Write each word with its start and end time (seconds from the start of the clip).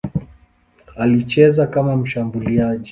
Alicheza 0.95 1.67
kama 1.67 1.95
mshambuliaji. 1.97 2.79